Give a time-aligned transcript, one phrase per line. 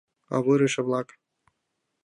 [0.35, 1.07] Авырыше-влак.